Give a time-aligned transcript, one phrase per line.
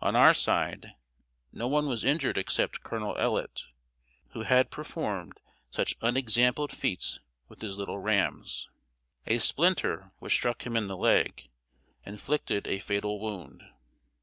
[0.00, 0.94] On our side,
[1.52, 3.64] no one was injured except Colonel Ellet,
[4.30, 5.38] who had performed
[5.70, 8.70] such unexampled feats with his little rams.
[9.26, 11.50] A splinter, which struck him in the leg,
[12.06, 13.64] inflicted a fatal wound.